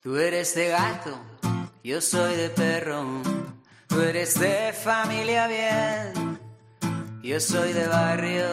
[0.00, 1.18] Tú eres de gato,
[1.82, 3.04] yo soy de perro.
[3.88, 6.38] Tú eres de familia bien,
[7.20, 8.46] yo soy de barrio.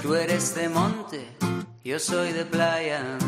[0.00, 1.36] Tú eres de monte,
[1.84, 3.18] yo soy de playa.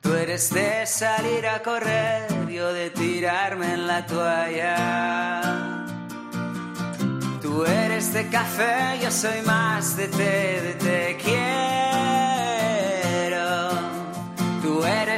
[0.00, 5.86] Tú eres de salir a correr, yo de tirarme en la toalla.
[7.40, 11.87] Tú eres de café, yo soy más de té, de te quiero.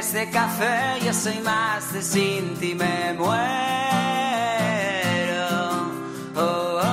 [0.01, 3.35] Eres de café, yo soy más de sin ti me muero.
[6.35, 6.87] Oh, oh,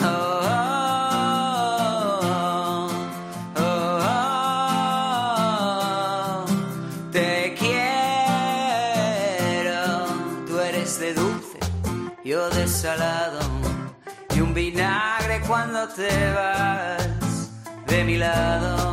[0.00, 0.10] oh,
[2.22, 2.90] oh,
[3.56, 4.00] oh,
[6.42, 6.44] oh.
[7.10, 8.44] Te quiero,
[10.46, 11.58] tú eres de dulce,
[12.22, 13.40] yo de salado
[14.36, 17.48] y un vinagre cuando te vas
[17.86, 18.83] de mi lado.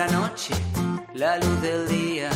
[0.00, 0.54] Oscura noche,
[1.14, 2.30] la luz del día.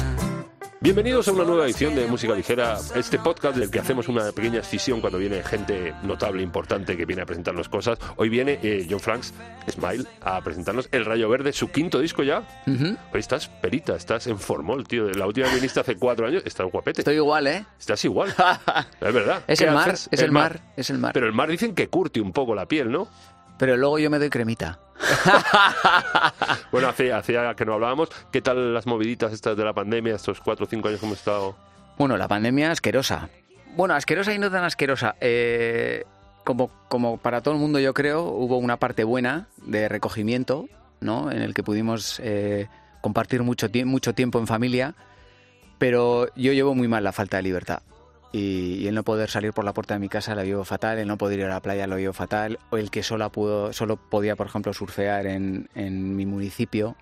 [0.80, 4.60] Bienvenidos a una nueva edición de Música Ligera, este podcast del que hacemos una pequeña
[4.60, 7.98] escisión cuando viene gente notable, importante, que viene a presentarnos cosas.
[8.16, 9.32] Hoy viene eh, John Franks,
[9.70, 12.42] Smile, a presentarnos El Rayo Verde, su quinto disco ya.
[12.66, 15.08] Hoy estás perita, estás en formol, tío.
[15.12, 17.00] La última que viniste hace cuatro años, estás guapete.
[17.00, 17.64] Estoy igual, ¿eh?
[17.78, 18.34] Estás igual.
[19.00, 19.42] es verdad.
[19.46, 20.08] Es ¿Qué el mar, haces?
[20.10, 21.12] es el mar, es el mar.
[21.14, 23.08] Pero el mar dicen que curte un poco la piel, ¿no?
[23.56, 24.80] Pero luego yo me doy cremita.
[26.70, 28.08] Bueno, hacía, hacía que no hablábamos.
[28.32, 31.18] ¿Qué tal las moviditas estas de la pandemia, estos cuatro o cinco años que hemos
[31.18, 31.56] estado?
[31.98, 33.28] Bueno, la pandemia asquerosa.
[33.76, 35.16] Bueno, asquerosa y no tan asquerosa.
[35.20, 36.04] Eh,
[36.44, 40.68] como, como para todo el mundo, yo creo, hubo una parte buena de recogimiento,
[41.00, 41.30] ¿no?
[41.30, 42.68] En el que pudimos eh,
[43.00, 44.94] compartir mucho, mucho tiempo en familia.
[45.78, 47.82] Pero yo llevo muy mal la falta de libertad.
[48.36, 50.98] Y, y el no poder salir por la puerta de mi casa lo llevo fatal,
[50.98, 53.72] el no poder ir a la playa lo llevo fatal, o el que solo, pudo,
[53.72, 56.96] solo podía, por ejemplo, surfear en, en mi municipio.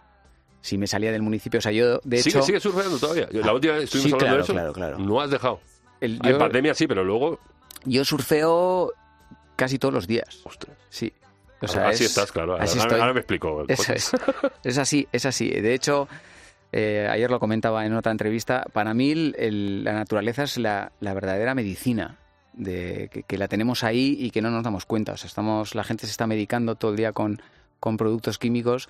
[0.61, 2.43] Si me salía del municipio, o sea, yo de ¿Sigue, hecho...
[2.47, 3.29] sigue surfeando todavía?
[3.33, 4.53] La última vez estuvimos Sí, hablando claro, de eso.
[4.53, 4.99] claro, claro.
[4.99, 5.61] No has dejado.
[6.03, 7.41] el- En yo- pandemia sí, pero luego...
[7.87, 8.93] Yo surfeo
[9.57, 10.41] casi todos los días.
[10.45, 10.77] Ostras.
[10.91, 11.13] Sí.
[11.63, 12.53] O sea, así es- estás, claro.
[12.53, 13.65] Ahora, así ahora- ahora me explico.
[13.69, 14.13] Es.
[14.65, 15.49] Es así, es así.
[15.49, 16.09] De hecho,
[16.73, 21.15] eh, ayer lo comentaba en otra entrevista, para mí el- la naturaleza es la, la
[21.15, 22.19] verdadera medicina,
[22.55, 25.13] de, que, que la tenemos ahí y que no nos damos cuenta.
[25.13, 27.41] O sea, estamos, la gente se está medicando todo el día con,
[27.81, 28.89] con productos químicos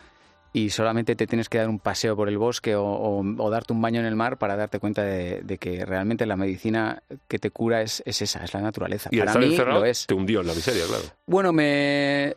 [0.54, 3.72] y solamente te tienes que dar un paseo por el bosque o, o- o darte
[3.72, 7.38] un baño en el mar para darte cuenta de, de que realmente la medicina que
[7.38, 9.08] te cura es, es esa, es la naturaleza.
[9.12, 10.06] Y para mí lo es.
[10.06, 11.04] te hundió en la miseria, claro.
[11.26, 12.34] Bueno, me...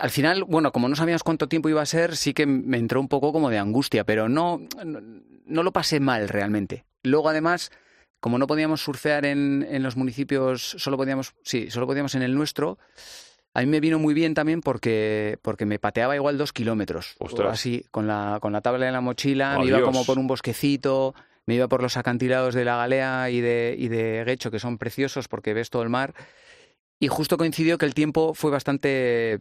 [0.00, 3.00] Al final, bueno, como no sabíamos cuánto tiempo iba a ser, sí que me entró
[3.00, 5.00] un poco como de angustia, pero no, no,
[5.44, 6.84] no lo pasé mal realmente.
[7.02, 7.70] Luego, además,
[8.20, 12.34] como no podíamos surfear en, en los municipios, solo podíamos, sí, solo podíamos en el
[12.34, 12.78] nuestro,
[13.56, 17.16] a mí me vino muy bien también porque, porque me pateaba igual dos kilómetros.
[17.18, 17.54] Ostras.
[17.54, 21.14] Así, con la, con la tabla en la mochila, me iba como por un bosquecito,
[21.46, 24.76] me iba por los acantilados de la Galea y de, y de Guecho, que son
[24.76, 26.12] preciosos porque ves todo el mar.
[27.00, 29.38] Y justo coincidió que el tiempo fue bastante,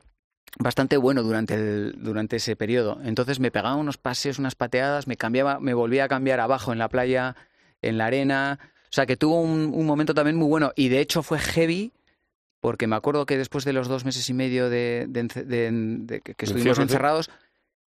[0.59, 2.99] bastante bueno durante, el, durante ese periodo.
[3.03, 6.79] Entonces me pegaba unos paseos, unas pateadas, me cambiaba, me volvía a cambiar abajo en
[6.79, 7.35] la playa,
[7.81, 8.59] en la arena.
[8.83, 10.71] O sea que tuvo un, un momento también muy bueno.
[10.75, 11.91] Y de hecho fue heavy,
[12.61, 15.69] porque me acuerdo que después de los dos meses y medio de, de ence- de-
[15.71, 17.29] de que estuvimos encerrados,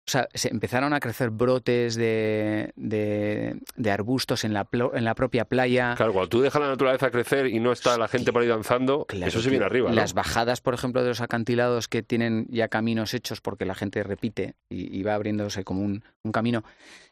[0.07, 5.03] o sea, se empezaron a crecer brotes de, de, de arbustos en la, plo- en
[5.03, 5.95] la propia playa.
[5.97, 9.05] Claro, cuando tú dejas la naturaleza crecer y no está la gente por ahí danzando,
[9.05, 9.95] Claro, eso se viene arriba, ¿no?
[9.95, 14.01] Las bajadas, por ejemplo, de los acantilados que tienen ya caminos hechos porque la gente
[14.01, 16.63] repite y, y va abriéndose como un, un camino,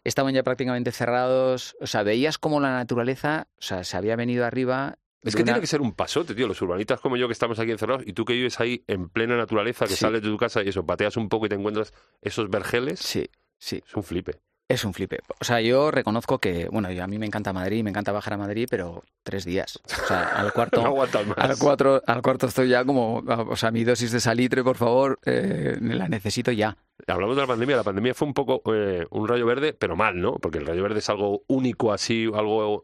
[0.05, 1.75] estaban ya prácticamente cerrados.
[1.81, 4.97] O sea, veías como la naturaleza, o sea, se había venido arriba.
[5.29, 6.47] Es que una- tiene que ser un pasote, tío.
[6.47, 9.35] Los urbanitas como yo que estamos aquí encerrados y tú que vives ahí en plena
[9.35, 9.97] naturaleza, que Sí.
[10.01, 13.27] sales de tu casa y eso, pateas un poco y te encuentras esos vergeles, Sí,
[13.57, 14.39] sí, es un flipe.
[14.67, 15.19] es un flipe.
[15.39, 18.33] O sea, yo reconozco que, bueno, yo- a mí me encanta Madrid, me encanta bajar
[18.33, 19.79] a Madrid, pero tres días.
[19.85, 20.81] O sea, al cuarto...
[20.83, 21.09] No más.
[21.37, 25.19] Al, cuatro, al cuarto estoy ya como, o sea, mi dosis de salitre, por favor,
[25.25, 26.77] eh, la necesito ya.
[27.07, 27.75] Hablamos de la pandemia.
[27.75, 30.33] La pandemia fue un poco eh, un rayo verde, pero mal, ¿no?
[30.37, 32.83] Porque el rayo verde es algo único así, algo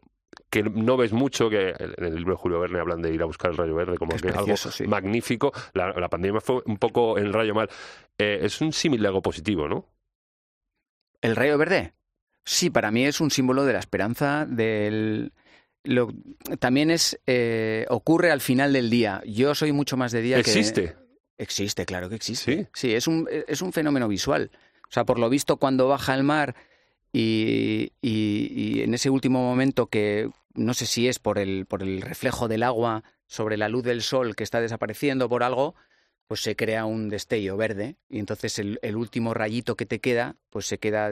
[0.52, 3.26] que no ves mucho, que en el libro de Julio Verne hablan de ir a
[3.26, 4.86] buscar el rayo verde como Que es que algo precioso, sí.
[4.86, 5.54] magnífico.
[5.74, 7.70] La, la pandemia fue un poco el rayo mal.
[8.18, 9.88] Eh, es un símil de algo positivo, ¿no?
[11.22, 11.94] ¿El rayo verde?
[12.44, 15.32] Sí, para mí es un símbolo de la esperanza, del...
[15.84, 16.12] Lo,
[16.60, 19.24] también es eh, ocurre al final del día.
[19.26, 20.96] Yo soy mucho más de día Existe.
[20.96, 21.02] que...
[21.38, 22.70] Existe, claro que existe.
[22.74, 22.94] Sí.
[22.94, 24.52] es un, es un fenómeno visual.
[24.84, 26.56] O sea, por lo visto, cuando baja el mar
[27.14, 28.48] y, y-
[28.78, 32.48] y en ese último momento que no sé si es por el, por el reflejo
[32.48, 35.76] del agua sobre la luz del sol que está desapareciendo por algo,
[36.28, 40.36] pues se crea un destello verde y entonces el, el último rayito que te queda,
[40.50, 41.10] pues se queda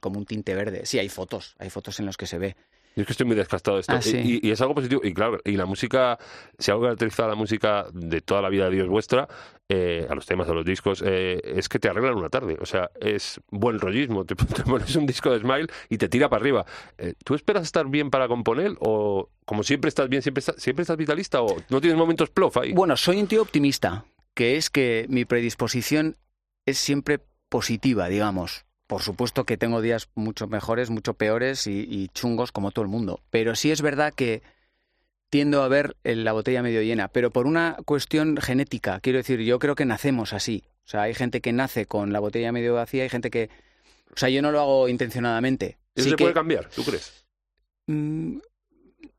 [0.00, 0.86] como un tinte verde.
[0.86, 2.56] Sí, hay fotos, hay fotos en las que se ve.
[2.94, 3.94] Yo es que estoy muy desgastado de esto.
[3.94, 4.40] Ah, sí.
[4.42, 5.00] y, y es algo positivo.
[5.02, 6.18] Y claro, y la música,
[6.58, 9.28] si algo caracteriza a la música de toda la vida de Dios vuestra,
[9.68, 12.58] eh, a los temas, a los discos, eh, es que te arreglan una tarde.
[12.60, 14.26] O sea, es buen rollismo.
[14.26, 16.66] Te, te pones un disco de Smile y te tira para arriba.
[16.98, 18.76] Eh, ¿Tú esperas estar bien para componer?
[18.80, 21.40] ¿O como siempre estás bien, siempre estás, siempre estás vitalista?
[21.40, 22.72] ¿O no tienes momentos plof ahí?
[22.72, 24.04] Bueno, soy un tío optimista,
[24.34, 26.16] que es que mi predisposición
[26.66, 28.66] es siempre positiva, digamos.
[28.86, 32.90] Por supuesto que tengo días mucho mejores, mucho peores y, y chungos como todo el
[32.90, 33.20] mundo.
[33.30, 34.42] Pero sí es verdad que
[35.30, 39.00] tiendo a ver el- la botella medio llena, pero por una cuestión genética.
[39.00, 40.62] Quiero decir, yo creo que nacemos así.
[40.84, 43.48] O sea, hay gente que nace con la botella medio vacía, hay gente que...
[44.14, 45.78] O sea, yo no lo hago intencionadamente.
[45.94, 46.68] ¿Eso Sí se que- puede cambiar?
[46.68, 47.24] ¿Tú crees?
[47.86, 48.38] Mm,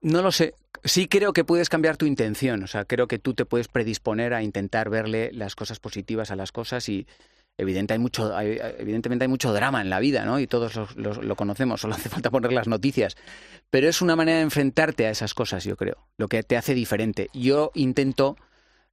[0.01, 0.53] No lo sé.
[0.83, 2.61] Sí creo que puedes cambiar tu intención.
[2.63, 6.35] O sea, creo que tú te puedes predisponer a intentar verle las cosas positivas a
[6.35, 7.07] las cosas y
[7.57, 10.39] evidente hay mucho, hay- evidentemente hay mucho drama en la vida, ¿no?
[10.39, 13.15] Y todos los- los- lo conocemos, solo hace falta poner las noticias.
[13.69, 16.73] Pero es una manera de enfrentarte a esas cosas, yo creo, lo que te hace
[16.73, 17.29] diferente.
[17.33, 18.37] Yo intento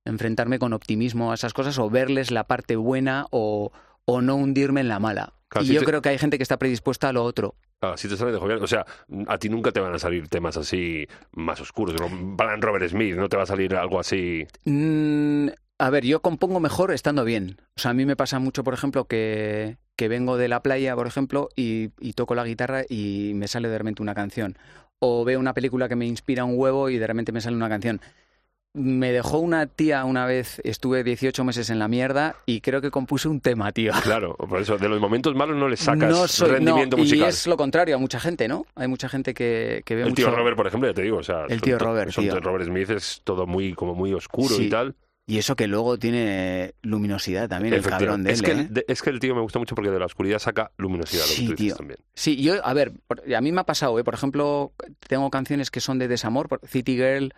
[0.05, 3.73] enfrentarme con optimismo a esas cosas o verles la parte buena o,
[4.07, 5.35] o no hundirme en la mala.
[5.49, 7.55] Claro, y si yo te- creo que hay gente que está predispuesta a lo otro.
[7.81, 8.63] Claro, si te salen de jovial.
[8.63, 8.85] O sea,
[9.27, 12.01] a ti nunca te van a salir temas así más oscuros.
[12.01, 14.47] como Van Robert Smith, no te va a salir algo así.
[14.65, 15.49] Mm,
[15.81, 17.57] a ver, yo compongo mejor estando bien.
[17.77, 20.95] O sea, a mí me pasa mucho, por ejemplo, que, que vengo de la playa,
[20.95, 24.57] por ejemplo, y, y toco la guitarra y me sale de repente una canción.
[24.99, 27.69] O veo una película que me inspira un huevo y de repente me sale una
[27.69, 28.01] canción.
[28.73, 32.93] Me dejó una tía una vez, estuve 18 meses en la mierda y creo que
[32.93, 33.93] compuse un tema, tío.
[34.05, 37.27] Claro, por eso, de los momentos malos no le sacas no soy, rendimiento no, musical.
[37.27, 38.67] Y es lo contrario a mucha gente, ¿no?
[38.77, 41.23] Hay mucha gente que, que ve El tío Robert, por ejemplo, ya te digo, o
[41.25, 42.39] sea, El son tío Robert, son- tío.
[42.39, 44.65] Robert Smith es todo muy como muy oscuro Sí.
[44.67, 44.95] y tal.
[45.31, 48.85] Y eso que luego tiene luminosidad también, el cabrón de él, es, que, ¿eh?
[48.89, 51.35] es que el tío me gusta mucho porque de la oscuridad saca luminosidad, lo que
[51.35, 51.77] Sí, tú dices tío.
[51.77, 51.99] también.
[52.15, 52.93] Sí, yo, a ver,
[53.37, 54.03] a mí me ha pasado, ¿eh?
[54.03, 54.73] Por ejemplo,
[55.07, 56.49] tengo canciones que son de desamor.
[56.67, 57.33] City Girl,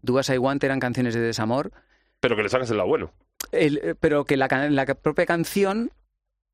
[0.00, 1.72] Do As I Want eran canciones de desamor.
[2.20, 3.12] Pero que le sacas el lado bueno.
[3.52, 5.90] El- eh, pero que la, la propia canción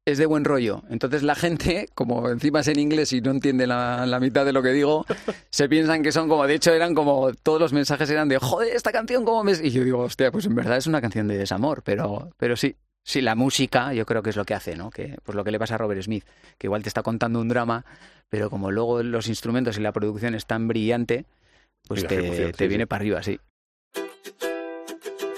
[0.05, 0.83] es de buen rollo.
[0.91, 4.53] Entonces la gente, como encima es en inglés y no entiende la, la mitad de
[4.53, 5.07] lo que digo,
[5.51, 8.75] se piensan que son como, de hecho eran como, todos los mensajes eran de, joder,
[8.75, 9.53] esta canción, ¿cómo me...?
[9.53, 12.77] Y yo digo, hostia, pues en verdad es una canción de desamor, pero, pero sí.
[13.05, 14.89] Sí, la música yo creo que es lo que hace, ¿no?
[14.89, 16.25] Que, pues lo que le pasa a Robert Smith,
[16.57, 17.85] que igual te está contando un drama,
[18.29, 21.25] pero como luego los instrumentos y la producción es tan brillante,
[21.89, 22.87] pues te, te sí, viene sí.
[22.87, 23.41] para arriba, sí.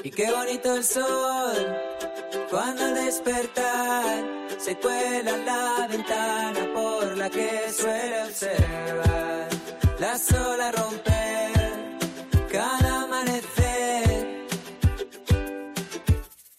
[0.03, 1.94] Y qué bonito el sol
[2.55, 4.25] cuando al despertar.
[4.59, 9.49] Se cuela la ventana por la que suele observar.
[9.99, 11.53] Las olas romper
[12.53, 14.47] cada amanecer.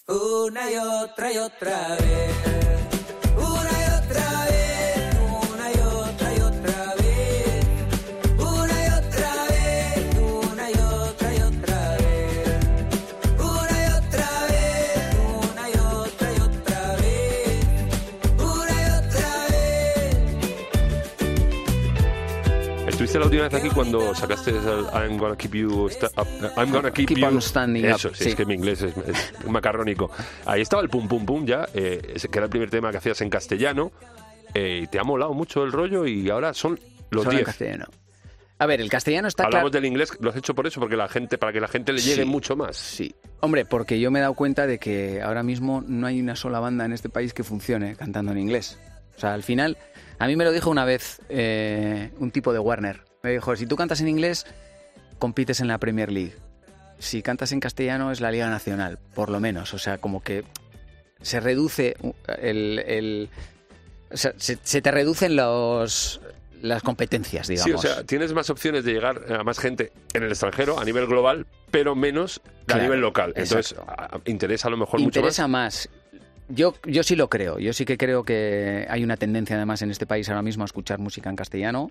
[0.07, 2.54] Una y otra y otra vez.
[23.25, 26.27] La última vez aquí cuando sacaste el I'm gonna keep you up-
[26.57, 28.29] I'm gonna keep, Keep you on standing Eso, up, sí, sí.
[28.29, 30.11] es que mi inglés es, es macarrónico.
[30.45, 33.19] Ahí estaba el pum pum pum ya, eh, que era el primer tema que hacías
[33.21, 33.91] en castellano.
[34.53, 36.79] eh, y te ha molado mucho el rollo y ahora son
[37.09, 37.45] los Solo en 10.
[37.47, 37.85] castellano.
[38.57, 41.09] A ver, el castellano está Hablamos del inglés, lo has hecho por eso, porque la
[41.09, 42.29] gente, para que la gente le llegue Sí.
[42.29, 42.77] mucho más.
[42.77, 43.13] Sí.
[43.41, 46.61] Hombre, porque yo me he dado cuenta de que ahora mismo no hay una sola
[46.61, 48.79] banda en este país que funcione cantando en inglés.
[49.17, 49.77] O sea, al final,
[50.19, 53.01] a mí me lo dijo una vez eh, un tipo de Warner.
[53.25, 54.45] Me dijo, si tú cantas en inglés,
[55.17, 56.33] compites en la Premier League.
[56.99, 59.73] Si cantas en castellano es la Liga Nacional, por lo menos.
[59.73, 60.43] O sea, como que
[61.23, 62.79] se reduce uh, el...
[62.85, 63.29] el-
[64.11, 66.21] o sea, se, se te reducen los,
[66.61, 67.81] las competencias, digamos.
[67.81, 70.85] Sí, o sea, tienes más opciones de llegar a más gente en el extranjero a
[70.85, 73.33] nivel global, pero menos a Claro, nivel local.
[73.35, 73.91] Entonces, exacto.
[73.91, 75.89] a- interesa a lo mejor mucho interesa más.
[76.13, 76.21] más.
[76.49, 77.57] Yo, yo sí lo creo.
[77.57, 80.67] Yo sí que creo que hay una tendencia además en este país ahora mismo a
[80.67, 81.89] escuchar música en castellano.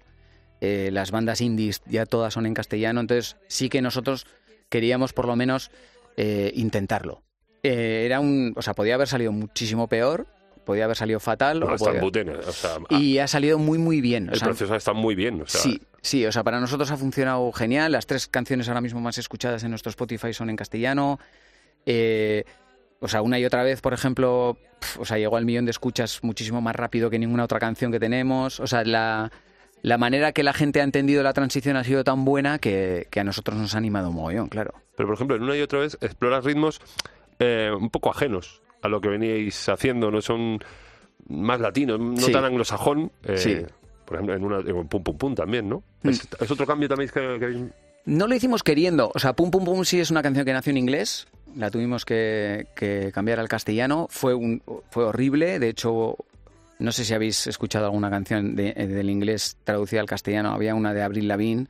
[0.60, 4.26] Eh, las bandas indies ya todas son en castellano, entonces sí que nosotros
[4.68, 5.70] queríamos por lo menos
[6.16, 7.22] eh, intentarlo.
[7.62, 10.26] Eh, era un, o sea, podía haber salido muchísimo peor,
[10.64, 13.78] podía haber salido fatal, No, o están podía- butenes, o sea, y ha salido muy
[13.78, 14.28] muy bien.
[14.28, 15.42] o el sea, proceso está muy bien.
[15.42, 17.92] O sea, sí, sí, o sea, para nosotros ha funcionado genial.
[17.92, 21.18] Las tres canciones ahora mismo más escuchadas en nuestro Spotify son en castellano.
[21.86, 22.44] Eh,
[23.00, 25.70] o sea, una y otra vez, por ejemplo, pf, o sea, llegó al millón de
[25.72, 28.60] escuchas muchísimo más rápido que ninguna otra canción que tenemos.
[28.60, 29.30] O sea, la,
[29.84, 33.20] la manera que la gente ha entendido la transición ha sido tan buena que, que
[33.20, 34.72] a nosotros nos ha animado un mogollón, claro.
[34.96, 36.80] Pero, por ejemplo, en una y otra vez exploras ritmos
[37.38, 40.58] eh, un poco ajenos a lo que veníais haciendo, no son
[41.28, 42.32] más latinos, no Sí.
[42.32, 43.12] tan anglosajón.
[43.24, 43.56] eh, Sí.
[44.06, 45.82] Por ejemplo, en una en Pum Pum Pum también, ¿no?
[46.02, 46.08] Mm.
[46.10, 47.70] Es, es otro cambio también que, que habéis-
[48.06, 49.10] No lo hicimos queriendo.
[49.14, 51.26] O sea, Pum Pum Pum sí es una canción que nació en inglés.
[51.56, 54.06] La tuvimos que, que cambiar al castellano.
[54.10, 55.58] Fue, un, fue horrible.
[55.58, 56.16] De hecho,
[56.78, 60.52] no sé si habéis escuchado alguna canción de- eh, del inglés traducida al castellano.
[60.52, 61.66] Había una de Avril Lavigne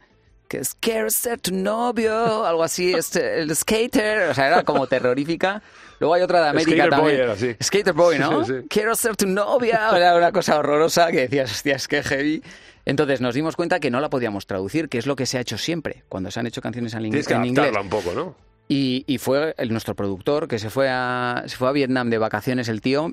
[0.48, 4.86] que es Quiero ser tu novio, algo así, este, el skater, o sea, era como
[4.86, 5.62] terrorífica.
[6.00, 7.20] Luego hay otra de América Skater Boy también.
[7.22, 7.56] era así.
[7.62, 8.44] Skater Boy, ¿no?
[8.44, 8.66] Sí, sí.
[8.68, 12.42] Quiero ser tu novia, era una cosa horrorosa que decías, hostias, qué heavy.
[12.84, 15.40] Entonces nos dimos cuenta que no la podíamos traducir, que es lo que se ha
[15.40, 17.72] hecho siempre, cuando se han hecho canciones en, Tienes ing- que en inglés.
[17.80, 18.36] un poco, ¿no?
[18.68, 22.18] Y, y fue el, nuestro productor que se fue, a, se fue a Vietnam de
[22.18, 23.12] vacaciones el tío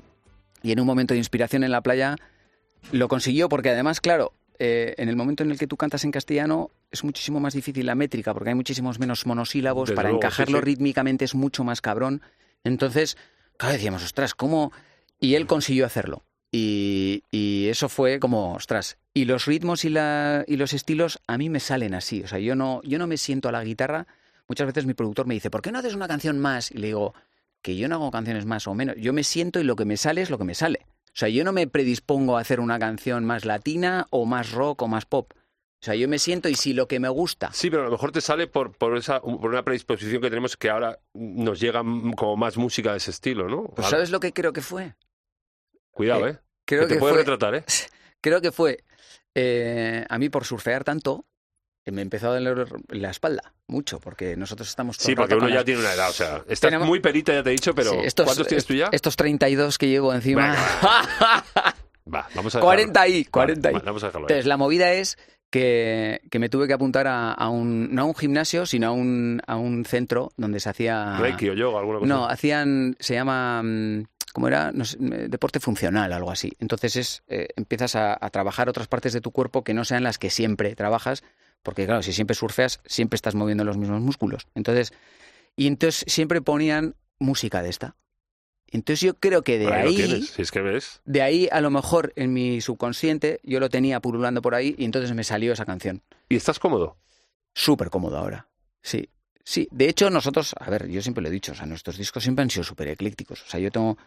[0.62, 2.16] y en un momento de inspiración en la playa
[2.90, 6.10] lo consiguió porque además, claro, eh, en el momento en el que tú cantas en
[6.10, 10.20] castellano es muchísimo más difícil la métrica porque hay muchísimos menos monosílabos, Desde para luego,
[10.20, 10.64] sí, encajarlo sí.
[10.64, 12.22] rítmicamente es mucho más cabrón.
[12.64, 13.16] Entonces,
[13.56, 14.72] claro, decíamos, ostras, ¿cómo?
[15.20, 16.22] Y él consiguió hacerlo.
[16.50, 18.98] Y, y eso fue como, ostras.
[19.14, 22.22] Y los ritmos y, la, y los estilos a mí me salen así.
[22.22, 24.06] O sea, yo no, yo no me siento a la guitarra.
[24.48, 26.70] Muchas veces mi productor me dice, ¿por qué no haces una canción más?
[26.70, 27.14] Y le digo,
[27.62, 28.96] que yo no hago canciones más o menos.
[28.98, 30.80] Yo me siento y lo que me sale es lo que me sale.
[31.06, 34.82] O sea, yo no me predispongo a hacer una canción más latina o más rock
[34.82, 35.32] o más pop.
[35.34, 37.50] O sea, yo me siento y si lo que me gusta.
[37.52, 40.56] Sí, pero a lo mejor te sale por, por, esa, por una predisposición que tenemos
[40.56, 41.80] que ahora nos llega
[42.16, 43.64] como más música de ese estilo, ¿no?
[43.64, 44.94] Pues ¿sabes lo que creo que fue?
[45.90, 46.38] Cuidado, eh, ¿eh?
[46.64, 47.64] Creo que te que puede fue, retratar, ¿eh?
[48.20, 48.84] creo que fue
[49.34, 51.26] eh, a mí por surfear tanto
[51.90, 55.56] me empezó a doler la espalda mucho porque nosotros estamos todo Sí, porque uno ya
[55.56, 57.90] las- tiene una edad, o sea, estás Tenemos- muy perita, ya te he dicho, pero
[57.92, 58.88] Sí, estos- ¿cuántos tienes tú ya?
[58.92, 60.54] Estos 32 que llevo encima.
[62.12, 62.60] Va, vamos a dejarlo.
[62.60, 63.72] 40 y, Vale, 40 y.
[63.72, 64.26] vale, vamos a dejarlo.
[64.26, 65.16] Entonces, la movida es
[65.50, 68.90] que, que me tuve que apuntar a, a un, no a un gimnasio, sino a
[68.92, 71.18] un, a un centro donde se hacía...
[71.18, 72.08] Reiki o yoga, alguna cosa.
[72.08, 74.72] No, hacían, se llama, mm, ¿cómo era?
[74.72, 76.52] No sé, eh, deporte funcional, algo así.
[76.58, 80.02] Entonces es, eh, empiezas a, a trabajar otras partes de tu cuerpo que no sean
[80.02, 81.22] las que siempre trabajas,
[81.62, 84.46] porque claro, si siempre surfeas, siempre estás moviendo los mismos músculos.
[84.54, 84.92] Entonces,
[85.56, 87.96] y entonces siempre ponían música de esta.
[88.70, 91.02] Entonces yo creo que de Por ahí ahí, tienes, si es que ves.
[91.04, 94.86] de ahí a lo mejor en mi subconsciente yo lo tenía pululando por ahí y
[94.86, 96.02] entonces me salió esa canción.
[96.30, 96.96] ¿Y estás cómodo?
[97.54, 98.48] Súper cómodo ahora.
[98.80, 99.10] Sí.
[99.44, 102.22] Sí, de hecho nosotros, a ver, yo siempre lo he dicho, o sea, nuestros discos
[102.22, 103.42] siempre han sido súper eclécticos.
[103.42, 103.98] O sea, yo tengo,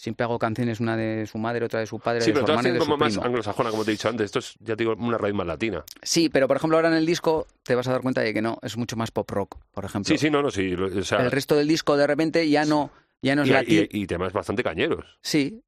[0.00, 2.52] siempre hago canciones, una de su madre, otra de su padre, Sí, de pero su
[2.52, 3.26] hermano y como más primo.
[3.26, 4.24] anglosajona, como te he dicho antes.
[4.26, 5.84] Esto es, ya te digo, una raíz más latina.
[6.02, 8.40] Sí, pero por ejemplo ahora en el disco te vas a dar cuenta de que
[8.40, 10.08] no, es mucho más pop rock, por ejemplo.
[10.08, 10.70] Sí, sí, no, no, sí.
[10.70, 12.90] lo- O sea, El resto del disco de repente ya no,
[13.20, 13.82] ya no es y, latino.
[13.90, 15.04] y- y temas bastante cañeros.
[15.22, 15.62] Sí,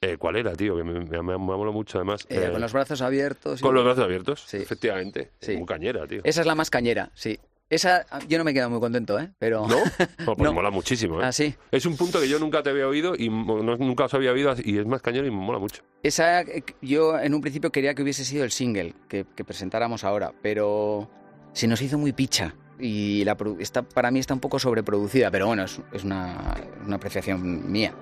[0.00, 0.76] Eh, ¿Cuál era, tío?
[0.76, 2.26] Que me, me, me mucho, además.
[2.28, 3.60] eh, Eh, con los brazos abiertos.
[3.62, 4.58] con los brazos abiertos, Sí.
[4.58, 5.30] efectivamente.
[5.40, 5.56] Sí.
[5.56, 6.20] Muy cañera, tío.
[6.24, 7.38] Esa es la más cañera, sí.
[7.70, 9.32] Esa yo no me he quedado muy contento, ¿eh?
[9.38, 9.66] Pero...
[9.66, 9.76] ¿No?
[9.78, 9.84] No,
[10.36, 10.52] pues No.
[10.52, 11.24] mola muchísimo, ¿eh?
[11.26, 11.54] Ah, sí.
[11.70, 14.54] Es un punto que yo nunca te había oído y no- nunca os había oído
[14.62, 15.82] y es más cañero y me mola mucho.
[16.02, 20.04] Esa, eh, yo en un principio quería que hubiese sido el single que, que presentáramos
[20.04, 21.08] ahora, pero
[21.52, 25.46] se nos hizo muy picha y la, está, para mí está un poco sobreproducida, pero
[25.46, 26.54] bueno, es, es una,
[26.84, 27.94] una apreciación mía.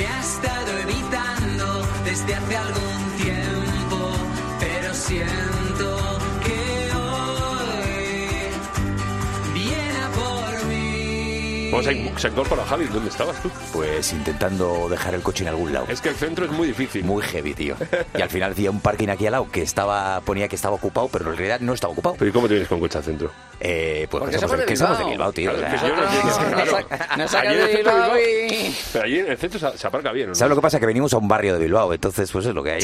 [0.00, 4.12] Me ha estado evitando desde hace algún tiempo,
[4.58, 5.59] pero siento
[11.70, 12.84] Vamos, se, se incorpora Javi.
[12.86, 13.50] ¿Dónde estabas tú?
[13.72, 15.86] Pues intentando dejar el coche en algún lado.
[15.88, 17.04] Es que el centro es muy difícil.
[17.04, 17.76] Muy heavy, tío.
[18.16, 21.08] Y al final hacía un parking aquí al lado que estaba ponía que estaba ocupado,
[21.08, 22.16] pero en realidad no estaba ocupado.
[22.18, 23.30] Pero ¿y cómo te vienes con coche al centro?
[23.60, 25.32] Eh, pues Porque que somos, que somos de Bilbao.
[25.32, 25.52] Tío.
[25.52, 25.88] Claro, o que sea.
[25.88, 25.96] yo
[27.16, 27.54] no claro.
[27.66, 30.34] de Bilbao y- Pero allí en el centro se, se aparca bien, ¿o ¿no?
[30.34, 30.80] ¿Sabes lo que pasa?
[30.80, 32.82] Que venimos a un barrio de Bilbao, entonces pues es lo que hay.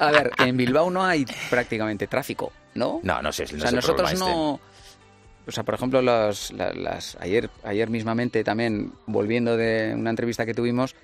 [0.00, 3.00] A ver, en Bilbao no hay prácticamente tráfico, ¿no?
[3.02, 3.46] No, no sé.
[3.52, 4.24] No o sea, nosotros este.
[5.46, 10.46] O sea, por ejemplo, las, la- las, ayer, ayer mismamente también, volviendo de una entrevista
[10.46, 10.94] que tuvimos,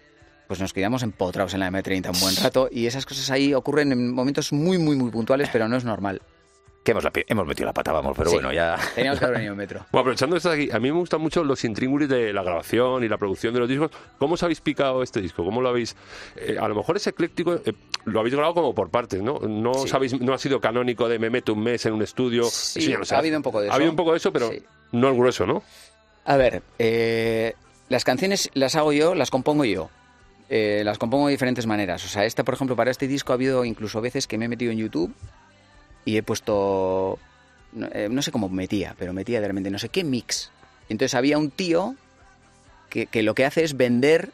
[0.46, 3.92] pues nos quedamos empotrados en la M30 un buen rato y esas cosas ahí ocurren
[3.92, 6.22] en momentos muy, muy, muy puntuales, pero no es normal.
[6.88, 8.36] Que hemos, la pi- hemos metido la pata, vamos, pero Sí.
[8.36, 8.78] bueno, ya.
[8.94, 9.80] Teníamos que haber venido en metro.
[9.92, 13.04] Bueno, aprovechando esto de aquí, a mí me gustan mucho los intríngulis de la grabación
[13.04, 13.90] y la producción de los discos.
[14.18, 15.44] ¿Cómo os habéis picado este disco?
[15.44, 15.94] ¿Cómo lo habéis...?
[16.36, 17.74] eh, a lo mejor es ecléctico, eh,
[18.06, 19.38] lo habéis grabado como por partes, ¿no?
[19.40, 19.88] No, Sí.
[19.88, 22.44] sabéis, no ha sido canónico de me meto un mes en un estudio.
[22.44, 23.74] Sí, eso ya no se ha habido un poco de Ha eso.
[23.76, 24.62] habido un poco de eso, pero Sí.
[24.92, 25.62] no el grueso, ¿no?
[26.24, 27.52] A ver, eh,
[27.90, 29.90] las canciones las hago yo, las compongo yo.
[30.48, 32.02] Eh, las compongo de diferentes maneras.
[32.06, 34.48] O sea, esta, por ejemplo, para este disco ha habido incluso veces que me he
[34.48, 35.14] metido en YouTube
[36.08, 37.18] y he puesto.
[37.72, 40.50] No, eh, no sé cómo metía, pero metía de repente no sé qué mix.
[40.88, 41.94] Entonces había un tío
[42.88, 44.30] que, que lo que hace es vender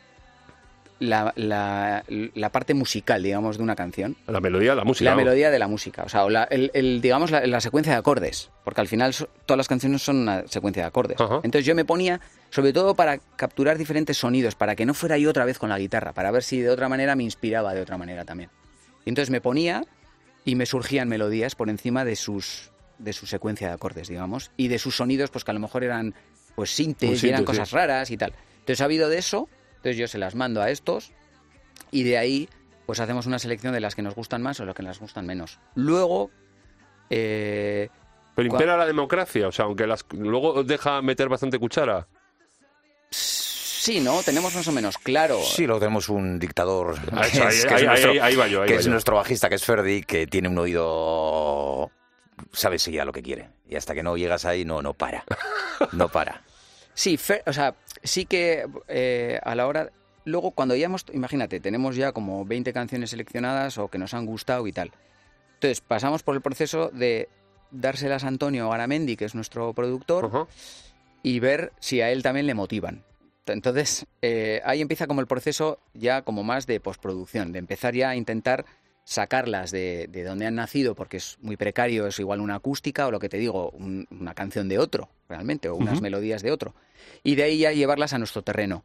[1.00, 4.16] la, la- la parte musical, digamos, de una canción.
[4.28, 5.10] La melodía, la música.
[5.10, 7.92] La melodía de la música, o sea, o la- el, el, digamos la, la secuencia
[7.92, 11.20] de acordes, porque al final so- todas las canciones son una secuencia de acordes.
[11.20, 11.40] Ajá.
[11.42, 15.30] Entonces yo me ponía, sobre todo para capturar diferentes sonidos, para que no fuera yo
[15.30, 17.98] otra vez con la guitarra, para ver si de otra manera me inspiraba de otra
[17.98, 18.50] manera también.
[19.04, 19.84] Y entonces me ponía
[20.44, 24.68] y me surgían melodías por encima de sus de su secuencia de acordes, digamos, y
[24.68, 26.14] de sus sonidos, pues que a lo mejor eran
[26.54, 27.46] pues sintes, y eran sí.
[27.46, 28.32] cosas raras y tal.
[28.60, 31.12] Entonces ha habido de eso, entonces yo se las mando a estos
[31.90, 32.48] y de ahí
[32.86, 35.26] pues hacemos una selección de las que nos gustan más o las que nos gustan
[35.26, 35.58] menos.
[35.74, 36.30] Luego,
[37.10, 37.88] eh,
[38.36, 42.06] Pero impera la democracia, o sea, aunque las, luego deja meter bastante cuchara.
[43.10, 43.53] sí,
[44.00, 44.22] ¿no?
[44.22, 45.40] Tenemos más o menos claro.
[45.42, 48.80] Sí, luego tenemos un dictador que es, nuestro, ahí- ahí va yo, ahí que va
[48.80, 48.92] es yo.
[48.92, 51.90] nuestro bajista, que es Ferdi, que tiene un oído...
[52.52, 53.48] sabe seguir a lo que quiere.
[53.68, 55.24] Y hasta que no llegas ahí, no, no para.
[55.92, 56.42] No para.
[56.94, 59.90] Sí, Fer- o sea, sí que eh, a la hora...
[60.24, 61.04] Luego, cuando ya hemos...
[61.12, 64.92] Imagínate, tenemos ya como 20 canciones seleccionadas o que nos han gustado y tal.
[65.54, 67.28] Entonces, pasamos por el proceso de
[67.70, 70.46] dárselas a Antonio Garamendi, que es nuestro productor,
[71.22, 73.02] y ver si a él también le motivan.
[73.46, 78.10] Entonces, eh, ahí empieza como el proceso ya como más de postproducción, de empezar ya
[78.10, 78.64] a intentar
[79.04, 83.10] sacarlas de, de donde han nacido, porque es muy precario, es igual una acústica o
[83.10, 86.74] lo que te digo, un- una canción de otro, realmente, o unas melodías de otro.
[87.22, 88.82] Y de ahí ya llevarlas a nuestro terreno.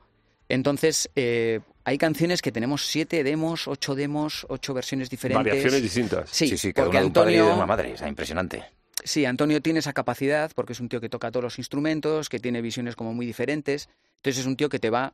[0.49, 5.45] Entonces, eh, hay canciones que tenemos siete demos, ocho demos, ocho versiones diferentes.
[5.45, 6.29] Variaciones distintas.
[6.31, 7.95] Sí, Sí, sí, cada porque uno de un padre y de Antonio, una madre.
[8.07, 8.63] Impresionante.
[9.03, 12.39] Sí, Antonio tiene esa capacidad porque es un tío que toca todos los instrumentos, que
[12.39, 13.89] tiene visiones como muy diferentes.
[14.17, 15.13] Entonces es un tío que te va,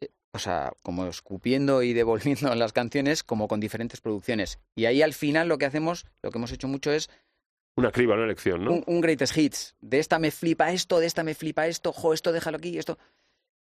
[0.00, 4.58] eh, o sea, como escupiendo y devolviendo las canciones como con diferentes producciones.
[4.74, 7.10] Y ahí al final lo que hacemos, lo que hemos hecho mucho es
[7.76, 8.72] Una criba, una elección, ¿no?
[8.72, 9.74] un, un greatest hits.
[9.80, 12.98] De esta me flipa esto, de esta me flipa esto, jo, esto déjalo aquí, esto.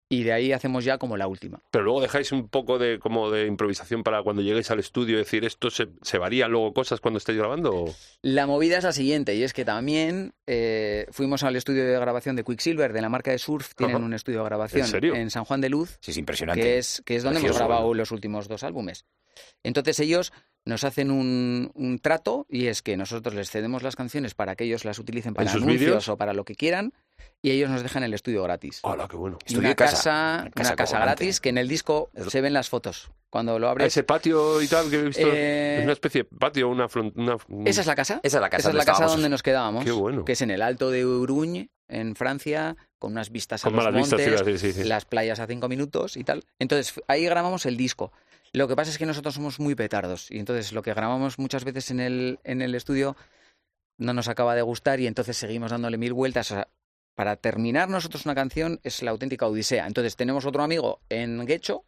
[0.08, 1.64] Y de ahí hacemos ya como la última.
[1.72, 5.44] Pero luego dejáis un poco de como de improvisación para cuando lleguéis al estudio, decir,
[5.46, 7.72] ¿esto se, se varían luego cosas cuando estáis grabando?
[7.74, 12.00] o- La movida es la siguiente, y es que también eh, fuimos al estudio de
[12.00, 14.06] grabación de Quicksilver, de la marca de surf, tienen Ajá.
[14.06, 15.32] un estudio de grabación ¿En?
[15.32, 16.62] San Juan de Luz, Sí, es impresionante.
[16.62, 17.98] que es, que es donde hemos grabado bueno.
[18.02, 19.06] los últimos dos álbumes.
[19.64, 20.32] Entonces ellos
[20.66, 24.64] nos hacen un, un trato y es que nosotros les cedemos las canciones para que
[24.66, 26.94] ellos las utilicen para anuncios o para lo que quieran
[27.42, 28.80] y ellos nos dejan el estudio gratis.
[28.84, 29.38] ¡Hala, qué bueno!
[29.46, 29.96] Y Estudio una casa.
[29.96, 31.06] casa, Una casa una casa colgante.
[31.24, 33.12] gratis que en el disco se ven las fotos.
[33.30, 36.30] Cuando lo abres, Ese patio y tal que he visto, Eh, es una especie de
[36.40, 36.88] patio, una...
[36.88, 37.36] front- una
[37.70, 38.20] esa es la casa.
[38.24, 39.84] Esa es la casa Esa es la casa donde nos quedábamos.
[39.84, 40.24] Qué bueno.
[40.24, 43.84] Que es en el Alto de Uruñ, en Francia, con unas vistas a Con los
[43.86, 46.46] malas vistas, montes, sí, sí, sí, las playas a cinco minutos y tal.
[46.60, 48.12] Entonces, ahí grabamos el disco.
[48.54, 51.66] Lo que pasa es que nosotros somos muy petardos y entonces lo que grabamos muchas
[51.66, 53.18] veces en el, en el estudio
[53.98, 56.52] no nos acaba de gustar y entonces seguimos dándole mil vueltas.
[56.52, 56.68] O sea,
[57.16, 59.88] para terminar nosotros una canción es la auténtica odisea.
[59.88, 61.86] Entonces tenemos otro amigo en Guecho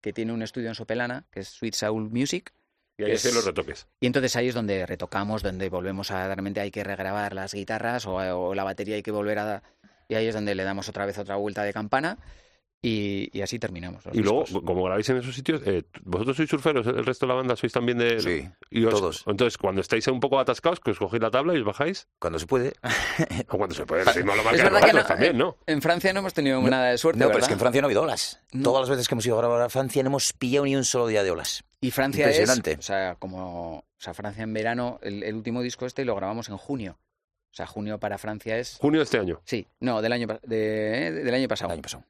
[0.00, 2.52] que tiene un estudio en Sopelana, que es Sweet Soul Music,
[2.96, 3.86] Y ahí es- hacen los retoques.
[4.00, 8.06] y entonces ahí es donde retocamos, donde volvemos a realmente hay que regrabar las guitarras
[8.06, 9.62] o, o la batería hay que volver a...
[10.08, 12.18] Y ahí es donde le damos otra vez otra vuelta de campana
[12.82, 14.04] y, y así terminamos.
[14.06, 14.62] los Y luego, discos.
[14.64, 16.86] como grabáis en esos sitios, eh, ¿vosotros sois surferos?
[16.86, 18.20] ¿El resto de la banda sois también de...?
[18.20, 19.24] Sí, y os- todos.
[19.26, 22.38] Entonces, cuando estáis un poco atascados, que os cogéis la tabla y os bajáis, Cuando
[22.38, 22.72] se puede.
[23.48, 25.56] o cuando se puede, ritmo lo marcan verdad que no, también, eh, ¿no?
[25.66, 27.86] En Francia no hemos tenido nada de suerte, No, pero es que en Francia no
[27.86, 28.40] ha habido olas.
[28.52, 28.62] No.
[28.62, 30.84] Todas las veces que hemos ido a grabar a Francia no hemos pillado ni un
[30.84, 31.64] solo día de olas.
[31.82, 32.76] Y Francia es, Impresionante.
[32.78, 36.48] o sea, como, o sea, Francia en verano, el, el último disco este lo grabamos
[36.48, 36.98] en junio.
[37.52, 39.40] O sea, junio para Francia es, Junio de este año.
[39.44, 41.70] sí, no, del año, de- del año pasado.
[41.70, 42.04] El año pasado.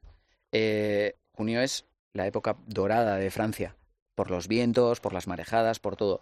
[0.51, 3.75] Eh, junio es la época dorada de Francia,
[4.15, 6.19] por los vientos, por las marejadas, por todo.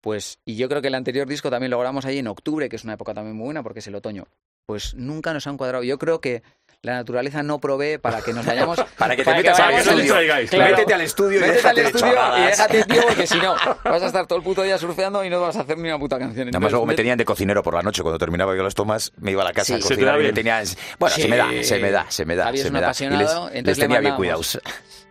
[0.00, 2.76] Pues, y yo creo que el anterior disco también lo grabamos ahí en octubre, que
[2.76, 4.26] es una época también muy buena porque es el otoño.
[4.66, 5.82] Pues nunca nos han cuadrado.
[5.82, 6.42] Yo creo que
[6.82, 8.78] la naturaleza no provee para que nos vayamos.
[8.98, 10.48] Para que te metas Para al que al-.
[10.48, 10.70] Claro.
[10.76, 14.02] Métete al estudio y Métete déjate al estudio y déjate, tío, porque si no, vas
[14.02, 16.18] a estar todo el puto día surfeando y no vas a hacer ni una puta
[16.18, 16.46] canción.
[16.46, 18.02] Nada más luego me tenían de cocinero por la noche.
[18.02, 19.72] Cuando terminaba yo las tomas, me iba a la casa Sí.
[19.74, 20.64] a Se te cocinar da y me tenían...
[20.98, 21.22] Bueno, Sí.
[21.22, 22.52] se me da, se me da, se me da.
[22.54, 22.92] Se me da.
[22.98, 24.60] Y les, entonces les le tenía bien cuidados.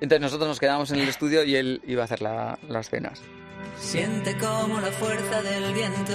[0.01, 3.21] Entonces nosotros nos quedábamos en el estudio y él iba a hacer la- las cenas.
[3.79, 6.13] Siente como la fuerza del viento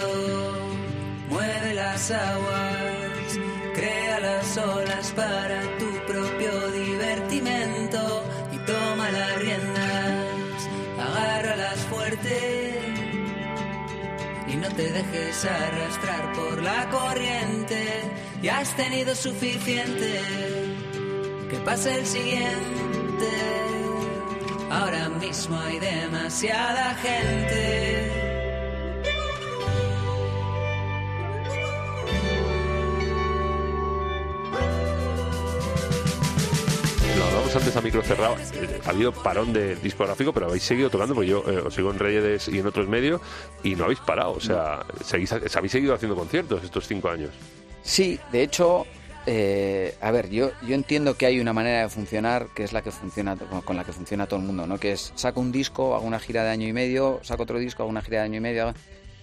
[1.29, 3.04] mueve las aguas,
[3.85, 10.69] crea las olas para tu propio divertimento y toma las riendas,
[10.99, 12.65] agárralas fuerte
[14.65, 18.03] no te dejes arrastrar por la corriente.
[18.43, 20.21] Ya has tenido suficiente.
[21.51, 23.31] Que pase el siguiente.
[24.71, 28.24] Ahora mismo hay demasiada gente.
[37.55, 38.35] Antes a micro cerrado.
[38.85, 41.99] Ha habido parón de discográfico, pero habéis seguido tocando, porque yo eh, os sigo en
[41.99, 43.21] Reyes y en otros medios,
[43.63, 44.33] y no habéis parado.
[44.33, 47.31] O sea, seguís, habéis seguido haciendo conciertos estos cinco años.
[47.83, 48.87] Sí, de hecho,
[49.27, 52.83] eh, a ver, yo, yo entiendo que hay una manera de funcionar que es la
[52.83, 54.79] que funciona con la que funciona todo el mundo, ¿no?
[54.79, 57.83] Que es saco un disco, hago una gira de año y medio, saco otro disco,
[57.85, 58.63] hago una gira de año y medio.
[58.69, 58.75] hago-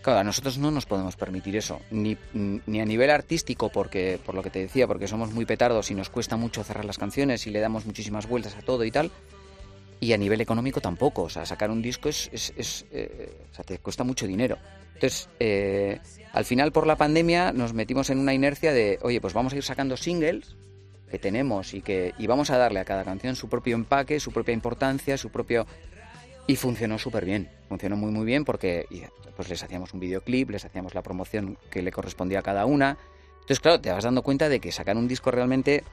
[0.01, 4.33] Claro, a nosotros no nos podemos permitir eso, ni, ni a nivel artístico, porque por
[4.33, 7.45] lo que te decía, porque somos muy petardos y nos cuesta mucho cerrar las canciones
[7.45, 9.11] y le damos muchísimas vueltas a todo y tal.
[9.99, 13.31] Y a nivel económico tampoco, o sea, sacar un disco es, es, eh,
[13.63, 14.57] te cuesta mucho dinero.
[14.95, 15.99] Entonces, eh,
[16.33, 19.57] al final por la pandemia nos metimos en una inercia de, oye, pues vamos a
[19.57, 20.55] ir sacando singles
[21.11, 24.31] que tenemos y que y vamos a darle a cada canción su propio empaque, su
[24.31, 25.67] propia importancia, su propio
[26.47, 28.85] y funcionó súper bien, funcionó muy muy bien porque
[29.35, 32.97] pues les hacíamos un videoclip, les hacíamos la promoción que le correspondía a cada una.
[33.33, 35.83] Entonces, claro, te vas dando cuenta de que sacar un disco realmente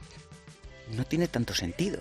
[0.95, 1.99] no tiene tanto sentido.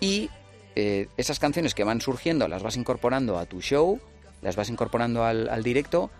[0.00, 0.30] Y
[0.76, 4.00] eh, esas canciones que van surgiendo las vas incorporando a tu show,
[4.42, 6.10] las vas incorporando al, al directo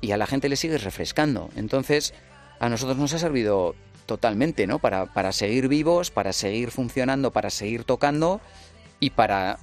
[0.00, 1.50] y a la gente le sigues refrescando.
[1.56, 2.14] Entonces,
[2.60, 3.74] a nosotros nos ha servido
[4.06, 4.78] totalmente, ¿no?
[4.78, 8.40] Para, para seguir vivos, para seguir funcionando, para seguir tocando
[9.00, 9.58] y para,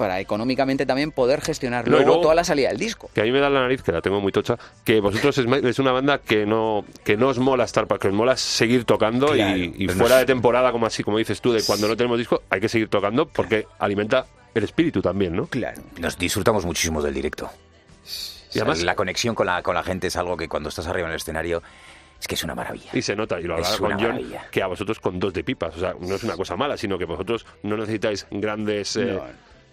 [0.00, 3.10] para económicamente también poder gestionar No, luego, toda la salida del disco.
[3.14, 5.44] Que a mí me da la nariz, que la tengo muy tocha, que vosotros es,
[5.46, 9.26] es una banda que no que no os mola estar, que os mola seguir tocando
[9.26, 12.42] Claro, y, fuera de temporada, como así, como dices tú, de cuando no tenemos disco,
[12.48, 15.46] hay que seguir tocando porque alimenta el espíritu también, ¿no?
[15.48, 15.82] Claro.
[15.98, 17.50] Nos disfrutamos muchísimo del directo.
[18.54, 21.08] Y además- la conexión con la, con la gente es algo que cuando estás arriba
[21.08, 21.62] en el escenario
[22.18, 22.90] es que es una maravilla.
[22.92, 24.46] Y se nota, y lo hablaba con John, maravilla.
[24.50, 25.76] que a vosotros con dos de pipas.
[25.76, 28.96] O sea, no es una cosa mala, sino que vosotros no necesitáis grandes.
[28.96, 29.18] eh,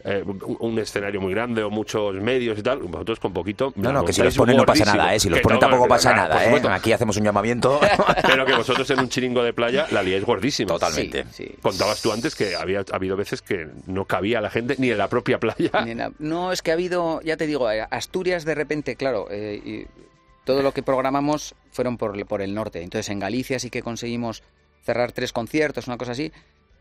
[0.04, 0.24] eh,
[0.60, 2.80] un, escenario muy grande o muchos medios y tal.
[2.80, 3.74] Vosotros con poquito.
[3.76, 5.20] No, no, que si los ponen no pasa nada, ¿eh?
[5.20, 6.46] Si los ponen no, tampoco pasa nada, ¿eh?
[6.46, 6.70] supuesto.
[6.70, 7.80] Aquí hacemos un llamamiento.
[8.22, 10.70] Pero que vosotros en un chiringo de playa la liáis gordísima.
[10.70, 11.26] Totalmente.
[11.32, 11.56] Sí, sí.
[11.62, 15.10] Contabas tú antes que había habido veces que no cabía la gente ni en la
[15.10, 15.72] propia playa.
[16.20, 19.88] No, es que ha habido, ya te digo, eh, Asturias de repente, claro, eh, y
[20.46, 22.82] todo lo que programamos fueron por, por el norte.
[22.82, 24.44] Entonces en Galicia sí que conseguimos
[24.84, 26.32] cerrar tres conciertos, una cosa así,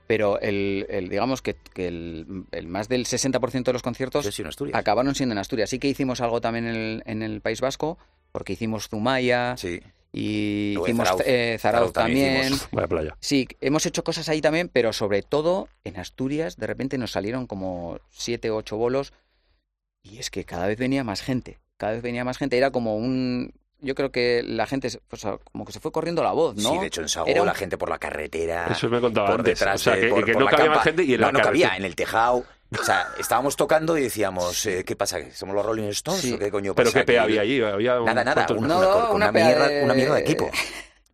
[0.07, 4.33] pero el, el- digamos que, que el, el más del 60% de los conciertos Sí,
[4.33, 4.79] sí, en Asturias.
[4.79, 5.71] acabaron siendo en Asturias.
[5.71, 7.99] Sí que hicimos algo también en el, en el País Vasco,
[8.33, 9.81] porque hicimos Zumaya Sí.
[10.13, 11.23] y Luego hicimos Zarauz.
[11.27, 12.53] eh, Zarauz Zarauz también también.
[12.55, 12.69] hicimos.
[12.73, 13.17] Vaya playa.
[13.21, 17.47] Sí, hemos hecho cosas ahí también, pero sobre todo en Asturias de repente nos salieron
[17.47, 19.13] como siete o ocho bolos
[20.03, 22.97] y es que cada vez venía más gente, cada vez venía más gente, era como
[22.97, 23.53] un...
[23.81, 26.71] Yo creo que la gente, se- pues, como que se fue corriendo la voz, ¿no?
[26.73, 28.69] Sí, de hecho en Era un- la gente por la carretera.
[28.71, 29.59] Eso me contaba por antes.
[29.59, 31.21] detrás O sea, de- que- por- que por no la cabía campa- gente y en
[31.21, 32.45] no, la no cabía en el tejado.
[32.79, 35.21] O sea, estábamos tocando y decíamos, eh, ¿qué pasa?
[35.23, 36.33] ¿Que ¿Somos los Rolling Stones Sí.
[36.33, 37.61] o qué coño Pero pasa qué pea había allí.
[37.63, 40.51] Había un- Nada, nada, ¿cuántos- una, una- una una mierda, de- una mierda de equipo.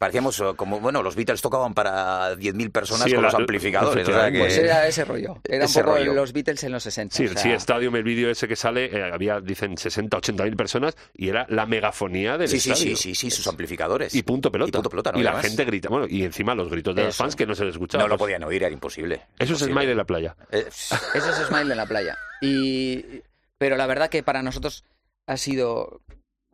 [0.02, 4.08] Parecíamos eh, como, bueno, los Beatles tocaban para 10.000 personas Sí, con la- los amplificadores.
[4.08, 6.12] o sea que- Pues era ese rollo, era un Ese poco rollo.
[6.12, 7.16] los Beatles en los 60.
[7.16, 10.16] Sí, o el sea, Sí Stadium, el vídeo ese que sale, eh, había, dicen, 60,
[10.16, 12.96] 80 mil personas y era la megafonía del sí, sí, estadio.
[12.96, 14.12] sí, sí, sí, sus amplificadores.
[14.16, 14.70] Y punto pelota.
[14.70, 15.46] Y punto pelota, no Y la más.
[15.46, 15.88] gente grita.
[15.88, 18.02] Bueno, y encima los gritos de los fans que no se les escuchaba.
[18.02, 19.14] No lo Pues podían oír, era imposible.
[19.38, 19.72] Eso es Imposible.
[19.72, 20.36] Smile en la playa.
[20.50, 20.66] Eh,
[21.14, 22.18] Eso es Smile en la playa.
[22.40, 23.22] Y,
[23.56, 24.84] pero la verdad que para nosotros
[25.28, 26.00] ha sido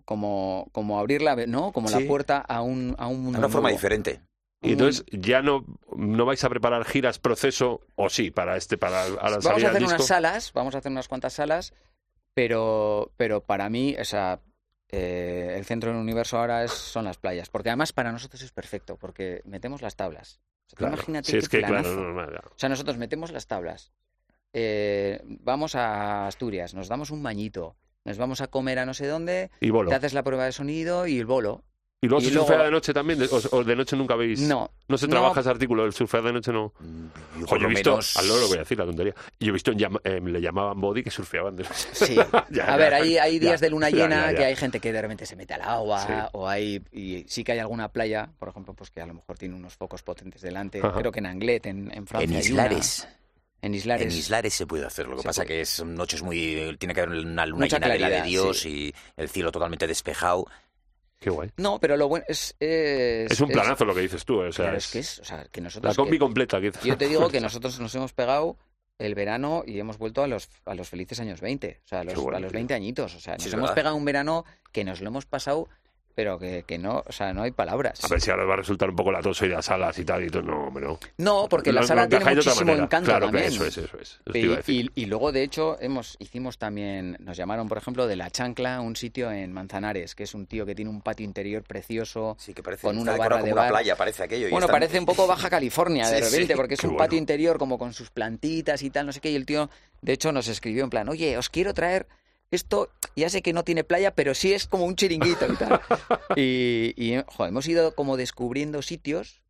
[0.08, 1.70] como, como abrir la, ¿no?
[1.70, 2.00] como Sí.
[2.00, 3.76] la puerta a un, a un mundo una forma nuevo.
[3.76, 4.22] diferente.
[4.62, 9.02] Y entonces ya no, no vais a preparar giras proceso, o sí, para este, para
[9.04, 11.74] a la Vamos a hacer del unas salas, vamos a hacer unas cuantas salas,
[12.32, 14.40] pero, pero para mí, o sea,
[14.88, 18.50] eh, el centro del universo ahora es, son las playas, porque además para nosotros es
[18.50, 20.40] perfecto, porque metemos las tablas.
[20.68, 20.94] O sea, Claro.
[20.94, 23.92] Imagínate Sí, es que, claro, O sea, nosotros metemos las tablas,
[24.54, 27.76] eh, vamos a Asturias, nos damos un bañito,
[28.08, 29.88] nos vamos a comer a no sé dónde, Y bolo.
[29.90, 31.62] te haces la prueba de sonido y el bolo.
[32.00, 33.18] ¿Y luego y se luego- surfea de noche también?
[33.18, 34.38] De- ¿O, o de noche nunca veis?
[34.42, 35.10] No, No se no.
[35.14, 36.72] trabaja ese artículo, el surfear de noche no.
[36.78, 39.14] Mm, Yo Jo, yo he lo visto, menos- al loro voy a decir la tontería.
[39.40, 41.88] Yo he visto, eh, le llamaban body que surfeaban de noche.
[41.92, 42.14] Sí.
[42.50, 44.38] Ya, a ver, ya, hay, hay días ya, de luna llena ya, ya.
[44.38, 46.12] que hay gente que de repente se mete al agua Sí.
[46.34, 49.36] o hay y sí que hay alguna playa, por ejemplo, pues que a lo mejor
[49.36, 50.78] tiene unos focos potentes delante.
[50.80, 50.92] Ajá.
[51.00, 52.40] Creo que en Anglet, en, en Francia.
[52.40, 52.68] En una.
[53.60, 54.06] En Islares.
[54.12, 55.58] En Islares se puede hacer, lo que Se pasa puede.
[55.60, 56.76] que son noches muy...
[56.78, 58.92] Tiene que haber una luna Mucha llena de la de claridad, Dios sí.
[59.16, 60.46] y el cielo totalmente despejado.
[61.18, 61.50] Qué guay.
[61.56, 62.54] No, pero lo bueno es.
[62.60, 65.18] Es, Es un planazo lo que dices tú, o sea, claro, es es que es.
[65.18, 65.96] O sea, que la nosotros.
[65.96, 66.60] combi que- completa.
[66.60, 66.80] quizá.
[66.84, 68.56] yo te digo que nosotros nos hemos pegado
[69.00, 72.04] el verano y hemos vuelto a los, a los felices años 20, o sea, a
[72.04, 72.58] los, bueno, a los tío.
[72.58, 73.14] 20 añitos.
[73.16, 73.74] O sea, nos Sí, es hemos verdad.
[73.74, 75.68] pegado un verano que nos lo hemos pasado,
[76.18, 78.02] pero que, que no, o sea, no hay palabras.
[78.02, 80.04] A ver si ahora va a resultar un poco la tos y las salas y
[80.04, 80.42] tal y todo.
[80.42, 80.98] No, hombre, no.
[81.18, 83.52] No, porque la sala tiene muchísimo encanto Claro, que también.
[83.52, 84.18] eso es, eso es.
[84.26, 84.92] Eso a Y, decir.
[84.96, 88.81] y- y luego, de hecho, hemos, hicimos también, nos llamaron, por ejemplo, de La Chancla,
[88.81, 92.35] un sitio en Manzanares, que es un tío que tiene un patio interior precioso.
[92.40, 94.48] Sí, que parece Con una barra como de una playa, parece aquello.
[94.48, 96.31] y Bueno, están- parece un poco Baja California de Sí, sí.
[96.33, 97.04] repente, porque es Qué un bueno.
[97.04, 99.70] patio interior como con sus plantitas y tal, no sé qué, y el tío,
[100.02, 102.09] de hecho, nos escribió en plan, oye, os quiero traer
[102.50, 105.81] esto, ya sé que no tiene playa, pero sí es como un chiringuito y tal.
[106.37, 109.42] y, y, joder, hemos ido como descubriendo sitios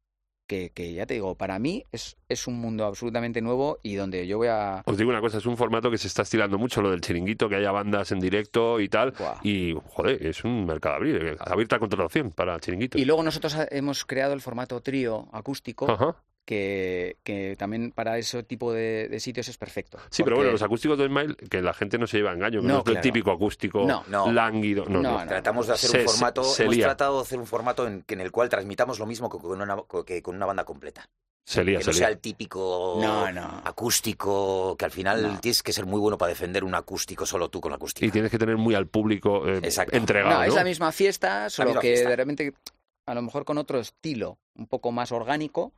[0.49, 4.27] que, que ya te digo, para mí es, es un mundo absolutamente nuevo y donde
[4.27, 4.83] yo voy a...
[4.87, 7.49] Os digo una cosa, es un formato que se está estilando mucho, lo del chiringuito,
[7.49, 9.15] que haya bandas en directo y tal.
[9.45, 13.01] Y, joder, es un mercado abrir, abierta a contratación para chiringuitos.
[13.01, 16.17] Y luego nosotros hemos creado el formato trío acústico, Ajá.
[16.49, 19.99] Que, que también para ese tipo de, de sitios es perfecto.
[20.09, 22.63] Sí, pero bueno, los acústicos de Smile, que la gente no se lleva a engaño,
[22.63, 23.03] que no, No, es el claro.
[23.03, 24.03] típico acústico No.
[24.09, 24.33] No.
[24.33, 24.87] lánguido.
[24.87, 25.19] No, No, no.
[25.21, 25.27] no.
[25.27, 26.87] Tratamos de hacer Se- un formato, se hemos lía.
[26.87, 29.61] tratado de hacer un formato en, que en el cual transmitamos lo mismo que con
[29.61, 31.07] una, que con una banda completa.
[31.45, 33.63] Se lía, que se no sea el típico No, no.
[33.65, 35.41] acústico, que al final No.
[35.41, 38.07] tienes que ser muy bueno para defender un acústico solo tú con la acústica.
[38.07, 39.61] Y tienes que tener muy al público eh,
[39.93, 40.45] entregado, No, ¿no?
[40.45, 42.09] es la misma fiesta, solo misma que fiesta.
[42.09, 42.55] de repente,
[43.07, 45.73] a lo mejor con otro estilo, un poco más orgánico,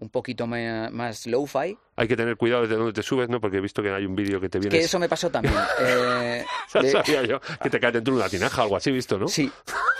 [0.00, 3.40] un poquito más low-fi, Hay que tener cuidado desde donde te subes, ¿no?
[3.40, 4.78] Porque he visto que hay un vídeo que te viene...
[4.78, 5.54] que eso me pasó también.
[5.80, 6.44] Eh,
[6.82, 9.26] de- sabía yo que te cae dentro de una tinaja o algo así, visto, ¿no?
[9.28, 9.50] Sí,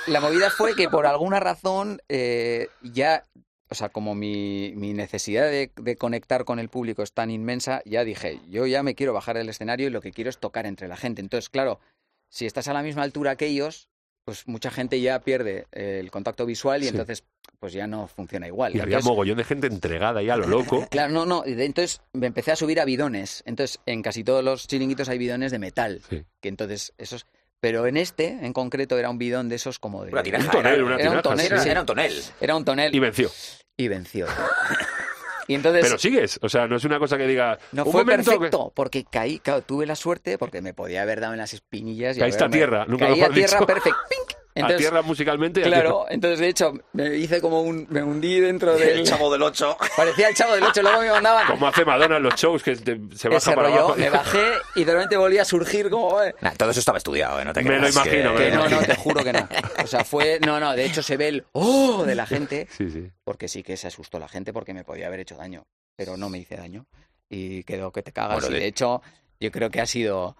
[0.07, 3.25] la movida fue que por alguna razón eh, ya,
[3.71, 7.83] o sea, como mi, mi necesidad de, de conectar con el público es tan inmensa,
[7.85, 10.67] ya dije, yo ya me quiero bajar del escenario y lo que quiero es tocar
[10.67, 11.21] entre la gente.
[11.23, 11.81] Entonces, claro,
[12.29, 13.89] si estás a la misma altura que ellos,
[14.29, 16.91] pues mucha gente ya pierde eh, el contacto visual y Sí.
[16.91, 17.25] entonces
[17.59, 18.77] pues ya no funciona igual.
[18.77, 20.87] Y había mogollón de gente entregada ya a lo loco.
[20.91, 21.45] Claro, no, no.
[21.47, 23.43] Entonces me empecé a subir a bidones.
[23.47, 26.03] Entonces, en casi todos los chiringuitos hay bidones de metal.
[26.11, 26.25] Sí.
[26.43, 27.25] Que entonces, esos.
[27.59, 30.12] Pero en este, en concreto, era un bidón de esos como de.
[30.12, 31.53] Una tinaja, Un tonel, era, una era un tonel, sí.
[31.55, 31.69] era- sí.
[31.71, 32.23] era un tonel.
[32.43, 32.95] Era un tonel.
[32.95, 33.31] Y venció.
[33.79, 34.27] Y venció.
[35.49, 35.83] y entonces.
[35.85, 37.59] Pero sigues, o sea, no es una cosa que diga...
[37.73, 41.03] no un fue momento que- perfecto, porque caí, claro, tuve la suerte, porque me podía
[41.03, 42.17] haber dado en las espinillas.
[42.17, 43.67] Y Caíste a tierra, nunca Caí mejor a tierra dicho.
[43.67, 43.99] perfecto.
[44.09, 44.38] ¡pink!
[44.59, 45.61] A Entonces, tierra musicalmente.
[45.62, 47.87] a Claro, entonces de hecho me hice como un.
[47.90, 49.01] Me hundí dentro del.
[49.01, 49.77] El chavo del 8.
[49.97, 51.47] Parecía el chavo del 8, luego me mandaban.
[51.47, 53.97] Como hace Madonna en los shows, que te- se baja ese para rollo, abajo.
[53.97, 54.44] me bajé
[54.77, 56.23] y de repente volví a surgir como...
[56.23, 57.44] eh, Nah, todo eso estaba estudiado, ¿eh?
[57.44, 59.49] No te Me lo imagino, que- no, no, te juro que no.
[59.83, 60.38] O sea, fue...
[60.44, 62.05] No, no, de hecho se ve el ¡oh!
[62.05, 63.11] de la gente, Sí, sí.
[63.25, 65.66] porque sí que se asustó la gente porque me podía haber hecho daño,
[65.97, 66.87] pero no me hice daño.
[67.29, 68.40] Y quedó que te cagas.
[68.40, 69.03] Bueno, y de- de hecho,
[69.40, 70.37] yo creo que ha sido...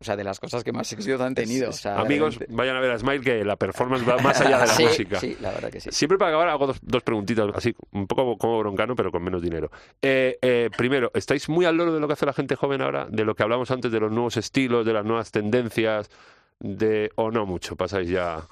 [0.00, 1.70] O sea, de las cosas que más éxito han tenido.
[1.70, 4.58] O sea, Amigos, realmente- vayan a ver a Smile, que la performance va más allá
[4.58, 5.20] de la sí, música.
[5.20, 5.90] Sí, la verdad que sí.
[5.92, 9.40] Siempre para acabar hago dos, dos preguntitas, así, un poco como broncano, pero con menos
[9.40, 9.70] dinero.
[10.02, 13.06] Eh, eh, primero, ¿estáis muy al loro de lo que hace la gente joven ahora?
[13.08, 16.10] De lo que hablamos antes, de los nuevos estilos, de las nuevas tendencias,
[16.58, 17.76] de o no mucho?
[17.76, 18.46] Pasáis ya...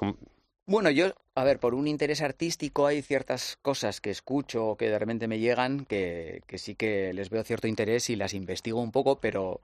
[0.64, 4.88] Bueno, yo, a ver, por un interés artístico hay ciertas cosas que escucho o que
[4.88, 8.81] de repente me llegan que, que sí que les veo cierto interés y las investigo
[8.81, 9.61] un poco, pero,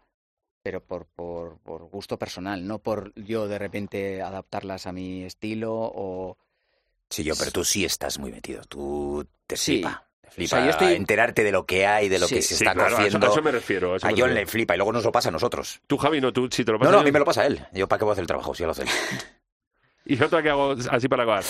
[0.62, 5.72] pero por, por, por gusto personal, no por yo de repente adaptarlas a mi estilo
[5.74, 6.36] o...
[7.10, 8.62] Sí, yo, pero tú sí estás muy metido.
[8.64, 9.72] Tú te Sí.
[9.74, 10.04] flipa.
[10.20, 12.34] Te flipa O sea, yo estoy- enterarte de lo que hay, de lo Sí.
[12.34, 13.26] que se Sí, está claro, a eso, cociendo.
[13.26, 13.92] a eso me refiero.
[13.94, 14.34] a A me John refiero.
[14.34, 15.80] le flipa y luego nos lo pasa a nosotros.
[15.86, 17.24] Tú, Javi, no, tú si te lo No, pasas no, a yo- mí me lo
[17.24, 17.64] pasa él.
[17.72, 18.54] Yo, ¿para qué voy a hacer el trabajo?
[18.54, 18.88] Si ya lo hace él.
[20.04, 21.44] Y otra que hago así para acabar.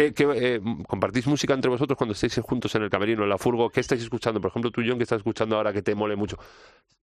[0.00, 3.36] ¿Qué, qué, eh, ¿Compartís música entre vosotros cuando estáis juntos en el camerino, en la
[3.36, 3.68] furgo?
[3.68, 4.40] ¿Qué estáis escuchando?
[4.40, 6.38] Por ejemplo, tú, John, que estás escuchando ahora que te mole mucho.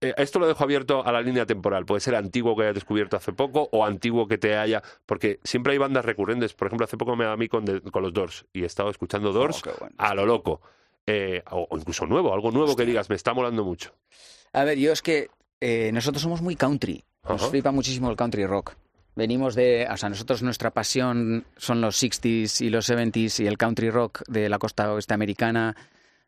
[0.01, 1.85] Eh, esto lo dejo abierto a la línea temporal.
[1.85, 4.81] Puede ser antiguo que hayas descubierto hace poco o antiguo que te haya...
[5.05, 6.53] Porque siempre hay bandas recurrentes.
[6.55, 8.65] Por ejemplo, hace poco me da a mí con, de- con los Doors y he
[8.65, 9.95] estado escuchando Doors Oh, bueno.
[9.99, 10.61] a lo loco.
[11.05, 13.93] Eh, o, o incluso nuevo, algo nuevo que digas, me está molando mucho.
[14.53, 15.29] A ver, yo es que
[15.61, 17.51] eh, nosotros somos muy country, nos Ajá.
[17.51, 18.73] flipa muchísimo el country rock.
[19.17, 23.57] Venimos de, o sea, nosotros nuestra pasión son los 60s y los 70s y el
[23.57, 25.75] country rock de la costa oeste americana,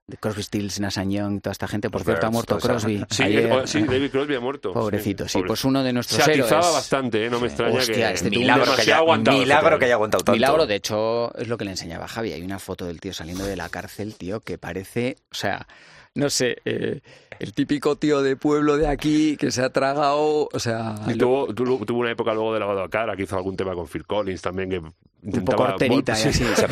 [0.07, 1.91] de Crosby, Stills, Nash Young, toda esta gente.
[1.91, 3.05] Por Los cierto, ha muerto Crosby.
[3.11, 3.67] Sí, ayer.
[3.67, 4.73] sí, David Crosby ha muerto.
[4.73, 5.47] Pobrecito, sí, pobre.
[5.49, 6.51] pues uno de nuestros Se héroes.
[6.51, 7.29] atizaba bastante, ¿eh?
[7.29, 8.13] no me extraña Hostia, que...
[8.15, 10.31] este milagro que haya, aguantado milagro que haya aguantado tanto.
[10.35, 12.33] Milagro, de hecho, es lo que le enseñaba a Javi.
[12.33, 15.67] Hay una foto del tío saliendo de la cárcel, tío, que parece, o sea,
[16.19, 16.99] no sé, eh,
[17.39, 21.53] el típico tío de pueblo de aquí que se ha tragado, o sea, Y tuvo,
[21.53, 24.05] tuvo, tuvo una época luego de lavado a cara, que hizo algún tema con Phil
[24.05, 24.81] Collins también, que
[25.23, 25.57] intentaba...
[25.57, 26.63] poco horterita y Sí, así.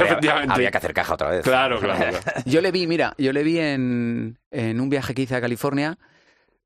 [0.50, 1.44] Había que hacer caja otra vez.
[1.44, 2.42] Claro, claro, claro.
[2.46, 5.98] Yo le vi, mira, yo le vi en, en un viaje que hice a California.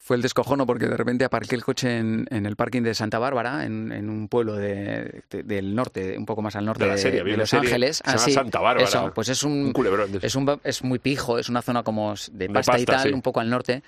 [0.04, 3.20] Fue el descojono porque de repente aparqué el coche en, en el parking de Santa
[3.20, 6.90] Bárbara, en, en un pueblo de- de- del norte, un poco más al norte De
[6.90, 8.02] la serie, de Los Ángeles.
[8.04, 8.88] Así, Santa Bárbara.
[8.88, 10.10] Eso, pues es Un un, culebrón.
[10.20, 13.10] es, un, es muy pijo, es una zona como de De pasta, y pasta, tal,
[13.10, 13.14] sí.
[13.14, 13.84] un poco al norte.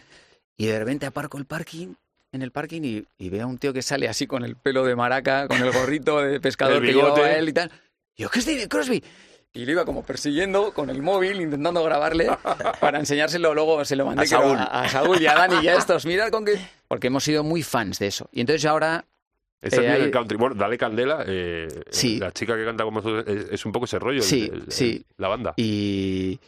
[0.56, 1.96] y de repente aparco el parking,
[2.32, 4.86] en el parking y, y veo a un tío que sale así con el pelo
[4.86, 7.72] de maraca, con el gorrito de pescador que llevaba él y tal.
[8.16, 9.04] Y yo, ¿qué es David Crosby?
[9.56, 12.28] Y lo iba como persiguiendo con el móvil, intentando grabarle
[12.80, 13.54] para enseñárselo.
[13.54, 14.58] Luego se lo mandé A Saúl.
[14.58, 16.06] a, a Saúl y a Dani y a estos.
[16.08, 16.54] Mirad con qué...
[16.88, 18.28] Porque hemos sido muy fans de eso.
[18.32, 19.06] Y entonces ahora
[19.62, 20.38] Este Eh, es hay- el country.
[20.38, 22.18] Bueno, Dale Candela, eh, Sí.
[22.20, 24.64] la chica que canta con vosotros, es, es un poco ese rollo, el- Sí, el-
[24.64, 25.06] el- sí.
[25.18, 25.54] la banda.
[25.58, 26.40] Y,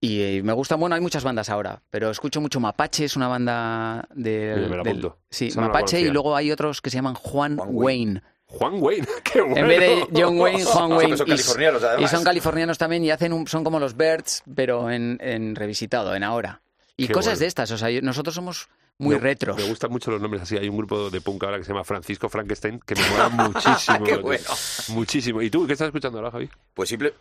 [0.00, 3.28] y, eh, me gusta, bueno, hay muchas bandas ahora, pero escucho mucho Mapache, es una
[3.28, 4.54] banda de...
[4.54, 7.70] Oye, me la del- sí, Mapache y luego hay otros que se llaman Juan, Juan
[7.72, 8.22] Wayne.
[8.48, 9.56] Juan Wayne, qué bueno.
[9.56, 9.78] En vez
[10.10, 11.16] de John Wayne, Juan Wayne.
[11.16, 12.12] son Y- californianos, además.
[12.12, 16.14] Y son californianos también y hacen un- son como los Birds, pero en, en revisitado,
[16.14, 16.60] en ahora.
[16.96, 17.40] Y Qué cosas bueno.
[17.40, 19.56] de estas, o sea, nosotros somos muy Me- retros.
[19.56, 20.56] Me gustan mucho los nombres así.
[20.56, 24.02] Hay un grupo de punk ahora que se llama Francisco Frankenstein que me mola muchísimo.
[24.04, 24.44] Qué bueno.
[24.88, 25.40] Muchísimo.
[25.42, 26.48] ¿Y tú qué estás escuchando ahora, Javi?
[26.74, 27.14] Pues simple.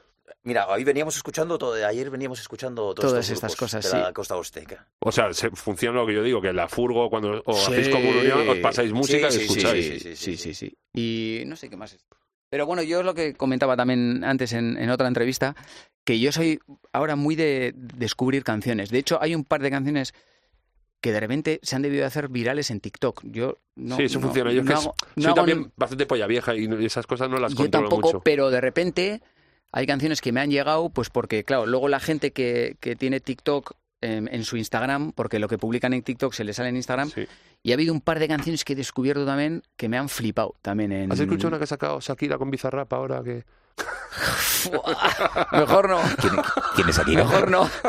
[0.48, 4.08] Mira, hoy veníamos escuchando todo, ayer veníamos escuchando todos Todas estos estas cosas, de la
[4.08, 4.14] sí.
[4.14, 4.88] costa osteca.
[5.00, 7.72] O sea, se, funciona lo que yo digo, que en la furgo, cuando os Sí.
[7.74, 9.86] hacéis comunión, os pasáis música Sí, y sí, escucháis.
[9.86, 10.78] sí, sí, sí, sí, sí.
[10.94, 12.06] Y no sé qué más es.
[12.50, 15.54] Pero bueno, yo es lo que comentaba también antes en, en otra entrevista,
[16.06, 16.62] que yo soy
[16.94, 18.90] ahora muy de descubrir canciones.
[18.90, 20.14] De hecho, hay un par de canciones
[21.02, 23.20] que de repente se han debido de hacer virales en TikTok.
[23.26, 24.54] Yo no, sí, eso no- funciona.
[24.54, 27.58] Yo es que hago- soy también bastante polla vieja y esas cosas no las yo
[27.58, 28.22] controlo tampoco, mucho.
[28.22, 29.22] pero de repente
[29.78, 33.20] hay canciones que me han llegado, pues porque, claro, luego la gente que, que tiene
[33.20, 36.78] TikTok en, en su Instagram, porque lo que publican en TikTok se les sale en
[36.78, 37.28] Instagram, Sí.
[37.62, 40.56] y ha habido un par de canciones que he descubierto también que me han flipado
[40.63, 41.12] también en...
[41.12, 43.44] ¿Has escuchado una que ha sacado Shakira con Bizarrap ahora que...?
[45.52, 46.34] Mejor no, ¿Quién,
[46.76, 47.15] quién es aquí?
[47.15, 47.26] no?
[47.26, 47.70] mejor no.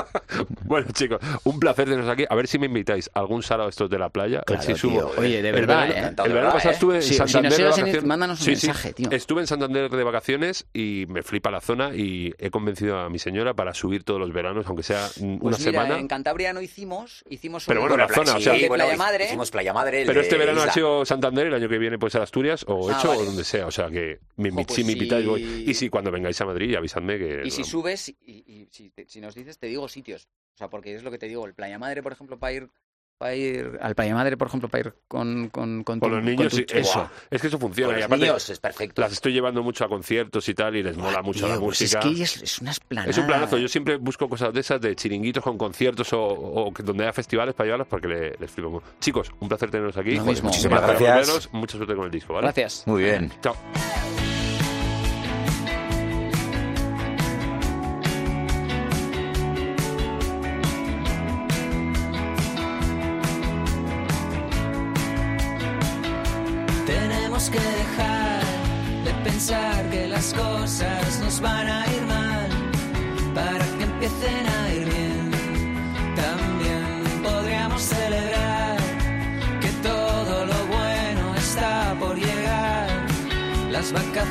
[0.65, 2.25] Bueno, chicos, un placer teneros aquí.
[2.29, 4.39] A ver si me invitáis algún sábado estos de la playa.
[4.39, 4.93] a ver Claro, si subo.
[5.11, 5.13] tío.
[5.21, 6.11] Oye, de El verdad, verano- ¿eh?
[6.11, 6.75] El verano verdad, pasado ¿eh?
[6.75, 8.67] estuve en Sí, si nos Santander de en- mándanos un Sí, sí.
[8.67, 9.09] mensaje, tío.
[9.11, 13.19] Estuve en Santander de vacaciones y me flipa la zona y he convencido a mi
[13.19, 15.99] señora para subir todos los veranos, aunque sea una Pues mira, semana.
[15.99, 18.85] en Cantabria no hicimos, hicimos Pero un- bueno, la zona, o sí, sea, de bueno,
[18.85, 19.25] Playa Madre.
[19.25, 20.05] Hicimos Playa Madre.
[20.07, 22.97] Pero este verano ha sido Santander, el año que viene puede ser Asturias o Ah,
[22.99, 23.23] Hecho vale.
[23.23, 23.67] o donde sea.
[23.67, 25.65] O sea que me, pues si me invitáis voy.
[25.67, 27.43] Y si cuando vengáis a Madrid avisadme que...
[27.45, 30.29] Y si subes, y, y si, te- si nos dices, te digo sitios.
[30.55, 32.69] O sea, porque es lo que te digo, el Playa Madre, por ejemplo, para ir,
[33.17, 36.25] para ir al Playa Madre, por ejemplo, para ir con, con, con, Con tu- los
[36.25, 37.09] niños, tu- sí, eso.
[37.31, 37.89] Es que eso funciona.
[37.91, 39.01] Con y los aparte, niños es perfecto.
[39.03, 41.81] las estoy llevando mucho a conciertos y tal, y les mola mucho Tío, la pues
[41.81, 42.01] música.
[42.01, 43.11] es que es, es una esplanada.
[43.11, 43.57] Es un planazo.
[43.59, 47.67] Yo siempre busco cosas de esas, de chiringuitos con conciertos o, donde haya festivales para
[47.67, 48.83] llevarlos porque le- les flipo.
[49.01, 50.17] Chicos, un placer teneros aquí.
[50.17, 50.49] Lo mismo.
[50.49, 51.53] Muchísimas gracias.
[51.53, 52.47] Mucha suerte con el disco, ¿vale?
[52.47, 52.83] Gracias.
[52.87, 53.31] Muy bien.
[53.43, 53.55] Chao.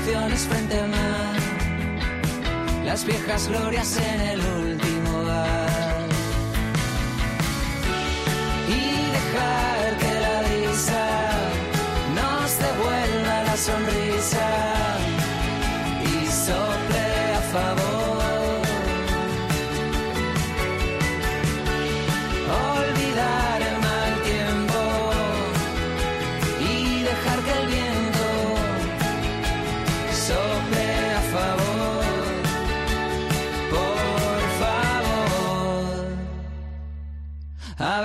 [0.08, 1.36] Frente al mar,
[2.86, 5.67] las viejas glorias en el último bar.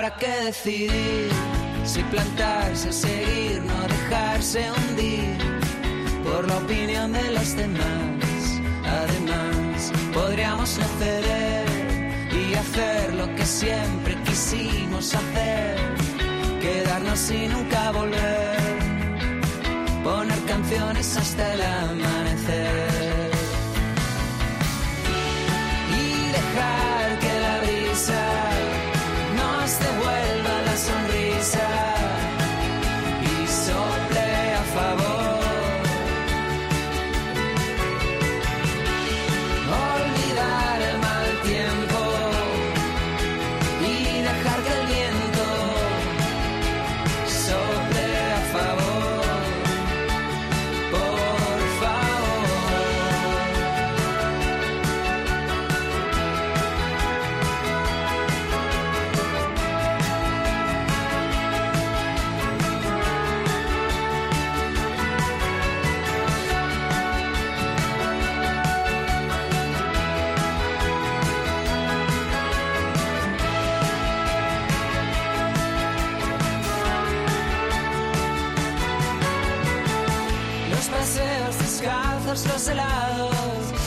[0.03, 1.31] Habrá que decidir
[1.85, 5.39] si plantarse seguir, no dejarse hundir
[6.25, 8.61] por la opinión de los demás.
[8.85, 15.77] Además, podríamos no ceder y hacer lo que siempre quisimos hacer,
[16.61, 18.59] quedarnos y nunca volver,
[20.03, 22.92] poner canciones hasta el amanecer
[82.63, 83.35] los helados,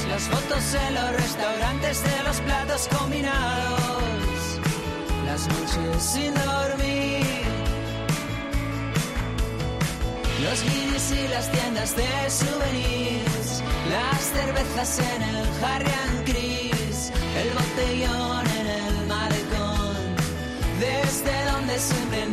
[0.09, 4.59] las fotos en los restaurantes de los platos combinados,
[5.25, 7.25] las noches sin dormir.
[10.43, 17.11] Los guiris y las tiendas de souvenirs, las cervezas en el Harry and Chris,
[17.41, 19.95] el botellón en el malecón,
[20.81, 22.25] desde donde siempre